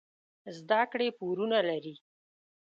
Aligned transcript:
زده 0.57 0.81
کړې 0.91 1.07
پورونه 1.17 1.59
لري. 1.69 1.95